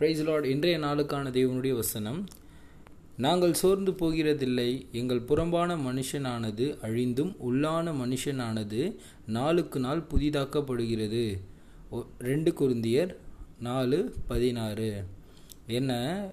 [0.00, 2.28] Price Lord இன்றைய நாளுக்கான தேவனுடைய வசனம்.
[3.16, 4.90] நாங்கள் சோர்ந்து போகிறதில்லை.
[4.92, 11.40] எங்கள் புறம்பான மனுஷனானது அழிந்தும் உள்ளான மனுஷனானது நாளுக்கு நாள் புதிதாக்கப்படுகிறது.
[11.90, 13.16] ஒ- ரெண்டு குருந்தியர்
[13.60, 15.04] நாலு பதினாறு.
[15.66, 16.24] என்ன?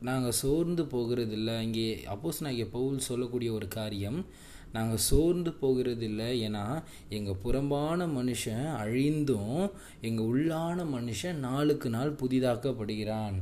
[0.00, 1.60] நாங்கள் சோர்ந்து போகிறதில்லை.
[1.60, 4.24] இங்கே அப்போஸ் நான் பவுல் சொல்லக்கூடிய ஒரு காரியம்.
[4.72, 6.30] நாங்கள் சோர்ந்து போகிறதில்லை.
[6.48, 13.34] ஏன்னா எங்கள் புறம்பான மனுஷன் அழிந்தும் எங்கள் உள்ளான மனுஷன் நாளுக்கு நாள் புதிதாக்கப்படுகிறான்.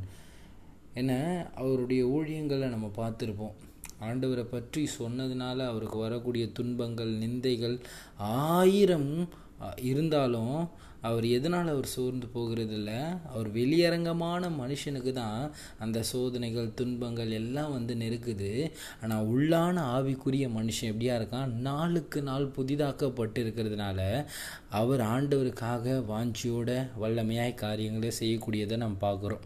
[0.93, 1.45] என்ன?
[1.55, 3.53] அவருடைய ஊழியங்களை நம்ம பார்த்துருப்போம்.
[4.01, 7.79] ஆண்டவரை பற்றி சொன்னதுனால அவருக்கு வரக்கூடிய துன்பங்கள் நிந்தைகள்
[8.17, 9.29] ஆயிரம்
[9.75, 10.69] இருந்தாலும்
[11.01, 12.91] அவர் எதனால் அவர் சோர்ந்து போகிறதில்ல?
[13.31, 18.71] அவர் வெளியரங்கமான மனுஷனுக்கு தான் அந்த சோதனைகள் துன்பங்கள் எல்லாம் வந்து நெருக்குது.
[19.03, 21.53] ஆனால் உள்ளான ஆவிக்குரிய மனுஷன் எப்படியா இருக்கான்?
[21.67, 24.25] நாளுக்கு நாள் புதிதாக்கப்பட்டு இருக்கிறதுனால
[24.69, 29.45] அவர் ஆண்டவருக்காக வாஞ்சியோட வல்லமையாய் காரியங்களை செய்யக்கூடியதை நம்ம பார்க்குறோம்.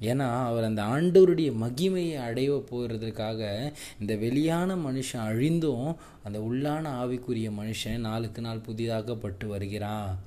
[0.00, 7.98] ஏன்னா அவர் அந்த ஆண்டவருடைய மகிமையை அடைய போகிறதுக்காக இந்த வெளியான மனுஷன் அழிந்தும் அந்த உள்ளான ஆவிக்குரிய மனுஷன்
[7.98, 10.18] நாளுக்கு நாள் புதிதாகப்பட்டு வருகிறான்.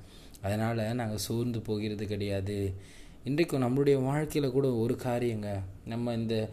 [0.42, 2.74] அதனால் நாங்கள் சோர்ந்து போகிறது கிடையாது.
[3.24, 5.60] இன்றைக்கும் நம்மளுடைய வாழ்க்கையில் கூட ஒரு காரியங்க.
[5.86, 6.48] நம்ம இந்த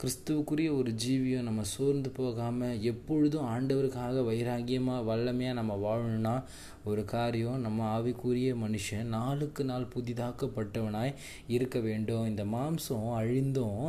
[0.00, 6.34] கிறிஸ்துவுக்குரிய ஒரு ஜீவியம் நம்ம சோர்ந்து போகாமல் எப்பொழுதும் ஆண்டவருக்காக வைராகியமாக வல்லமையாக நம்ம வாழணும்னா
[6.84, 11.16] ஒரு காரியம் நம்ம ஆவிக்குரிய மனுஷன் நாளுக்கு நாள் புதிதாக்கப்பட்டவனாய்
[11.56, 12.26] இருக்க வேண்டும்.
[12.26, 13.80] இந்த மாம்சம் அழிந்தும்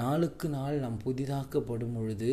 [0.00, 2.32] நாளுக்கு நாள் நாம் புதிதாக்கப்படும் பொழுது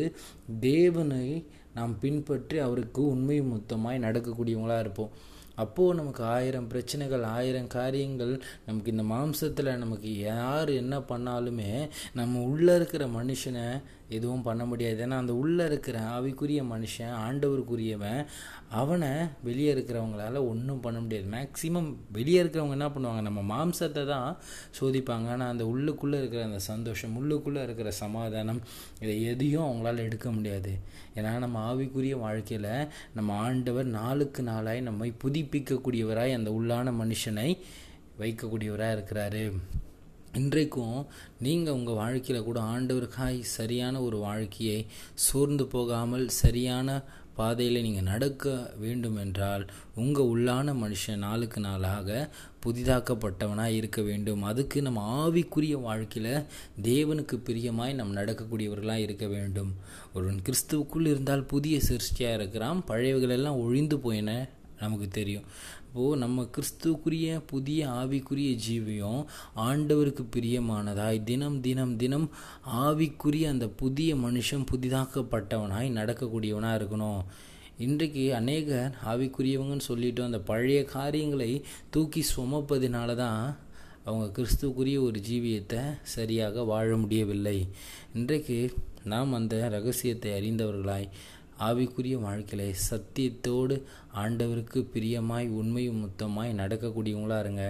[0.60, 1.26] தேவனை
[1.74, 5.12] நாம் பின்பற்றி அவருக்கு உண்மை மொத்தமாய் நடக்கக்கூடியவங்களாக இருப்போம்.
[5.60, 8.34] அப்போது நமக்கு ஆயிரம் பிரச்சனைகள் ஆயிரம் காரியங்கள்
[8.66, 11.72] நமக்கு இந்த மாம்சத்தில் நமக்கு யார் என்ன பண்ணாலுமே
[12.12, 13.66] நம்ம உள்ளே இருக்கிற மனுஷனை
[14.16, 14.98] எதுவும் பண்ண முடியாது.
[15.06, 18.20] ஏன்னா அந்த உள்ளே இருக்கிற ஆவிக்குரிய மனுஷன் ஆண்டவருக்குரியவன்
[18.80, 19.10] அவனை
[19.48, 21.26] வெளியே இருக்கிறவங்களால ஒன்றும் பண்ண முடியாது.
[21.36, 23.22] மேக்சிமம் வெளியே இருக்கிறவங்க என்ன பண்ணுவாங்க?
[23.28, 24.30] நம்ம மாம்சத்தை தான்
[24.80, 25.28] சோதிப்பாங்க.
[25.34, 28.62] ஆனால் அந்த உள்ளுக்குள்ளே இருக்கிற அந்த சந்தோஷம் உள்ளுக்குள்ளே இருக்கிற சமாதானம்
[29.02, 30.72] இதை எதையும் அவங்களால எடுக்க முடியாது.
[31.18, 32.72] ஏன்னா நம்ம ஆவிக்குரிய வாழ்க்கையில்
[33.18, 37.48] நம்ம ஆண்டவர் நாளுக்கு நாளாய் நம்மை புதுப்பிக்கக்கூடியவராய் அந்த உள்ளான மனுஷனை
[38.22, 39.44] வைக்கக்கூடியவராக இருக்கிறாரு.
[40.38, 41.06] இன்றைக்கும்
[41.38, 44.76] நீங்கள் உங்கள் வாழ்க்கையில் கூட ஆண்டவருக்காய் சரியான ஒரு வாழ்க்கையை
[45.14, 46.88] சோர்ந்து போகாமல் சரியான
[47.34, 49.64] பாதையில் நீங்கள் நடக்க வேண்டும் என்றால்
[49.94, 52.28] உங்கள் உள்ளான மனுஷன் நாளுக்கு நாளாக
[52.66, 54.42] புதிதாக்கப்பட்டவனாக இருக்க வேண்டும்.
[54.42, 56.46] அதுக்கு நம்ம ஆவிக்குரிய வாழ்க்கையில்
[56.82, 59.74] தேவனுக்கு பிரியமாய் நம் நடக்கக்கூடியவர்களாக இருக்க வேண்டும்.
[60.14, 64.48] ஒருவன் கிறிஸ்துவுக்குள் இருந்தால் புதிய சிருஷ்டியாக இருக்கிறான் பழையவைகளெல்லாம் ஒழிந்து போயின
[64.78, 65.48] நமக்கு தெரியும்.
[65.92, 69.22] அப்போது நம்ம கிறிஸ்துக்குரிய புதிய ஆவிக்குரிய ஜீவியம்
[69.64, 72.26] ஆண்டவருக்கு பிரியமானதாய் தினம் தினம் தினம்
[72.82, 77.22] ஆவிக்குரிய அந்த புதிய மனுஷன் புதிதாக்கப்பட்டவனாய் நடக்கக்கூடியவனாக இருக்கணும்.
[77.78, 81.50] இன்றைக்கு அநேகர் ஆவிக்குரியவங்கன்னு சொல்லிட்டு அந்த பழைய காரியங்களை
[81.90, 83.42] தூக்கி சுமப்பதினால தான்
[84.04, 87.58] அவங்க கிறிஸ்துக்குரிய ஒரு ஜீவியத்தை சரியாக வாழ முடியவில்லை.
[88.14, 88.60] இன்றைக்கு
[89.04, 91.08] நாம் அந்த ரகசியத்தை அறிந்தவர்களாய்
[91.68, 93.76] ஆவிக்குரிய வாழ்க்கையில சத்தியத்தோடு
[94.22, 97.64] ஆண்டவருக்கு பிரியமாய் உண்மையும் முத்தமாய் நடக்கக்கூடியவங்களா இருங்க.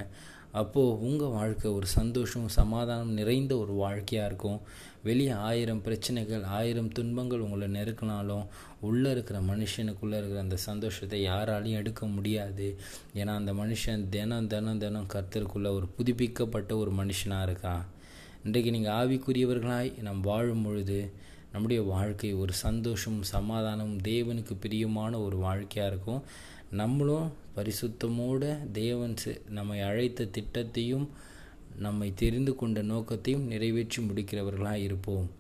[0.61, 4.57] அப்போது உங்கள் வாழ்க்கை ஒரு சந்தோஷம் சமாதானம் நிறைந்த ஒரு வாழ்க்கையாக இருக்கும்.
[5.03, 8.49] வெளியே ஆயிரம் பிரச்சனைகள் ஆயிரம் துன்பங்கள் உங்களை நெருக்கினாலும்
[8.81, 12.67] உள்ளே இருக்கிற மனுஷனுக்குள்ளே இருக்கிற அந்த சந்தோஷத்தை யாராலையும் எடுக்க முடியாது.
[13.15, 17.85] ஏன்னா அந்த மனுஷன் தினம் தினம் தினம் கர்த்தருக்குள்ள ஒரு புதுப்பிக்கப்பட்ட ஒரு மனுஷனாக இருக்கான்.
[18.45, 21.01] இன்றைக்கு நீங்கள் ஆவிக்குரியவர்களாய் நாம் வாழும் பொழுது
[21.53, 26.23] நம்முடைய வாழ்க்கை ஒரு சந்தோஷம் சமாதானம் தேவனுக்கு பிரியமான ஒரு வாழ்க்கையாக இருக்கும்.
[26.71, 31.07] நம்மளும் பரிசுத்தமோடு தேவன் செ- நம்மை அழைத்த திட்டத்தையும்
[31.79, 35.31] நம்மை தெரிந்து கொண்ட நோக்கத்தையும் நிறைவேற்றி முடிக்கிறவர்களாக இருப்போம்.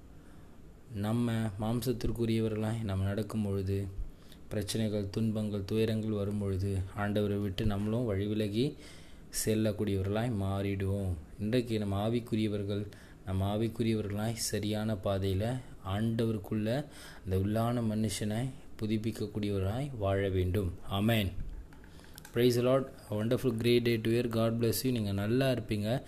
[0.94, 3.86] நம்ம மாம்சத்திற்குரியவர்களாய் நம்ம நடக்கும் பொழுது
[4.48, 8.74] பிரச்சனைகள் துன்பங்கள் துயரங்கள் வரும் பொழுது ஆண்டவரை விட்டு நம்மளும் வழிவிலகி
[9.44, 11.12] செல்லக்கூடியவர்களாய் மாறிடுவோம்.
[11.40, 12.86] இன்றைக்கு நம்ம ஆவிக்குரியவர்கள்
[13.26, 15.46] நம்ம ஆவிக்குரியவர்களாய் சரியான பாதையில்
[15.86, 16.68] ஆண்டவருக்குள்ள
[17.22, 18.40] அந்த உள்ளான மனுஷனை
[18.80, 20.72] புதுப்பிக்கக்கூடியவராய் வாழ வேண்டும்.
[20.90, 21.30] Amen
[22.34, 26.02] praise lord wonderful great day to year God bless you நீங்கள் நல்லா இருப்பீங்க.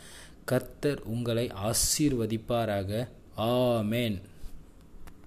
[0.45, 3.09] கர்த்தர் உங்களை ஆசீர்வதிப்பாராக.
[3.37, 4.19] ஆமேன்